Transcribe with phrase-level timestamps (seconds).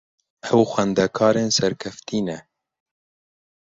[0.51, 2.37] Ew xwendekarên serkeftî ne.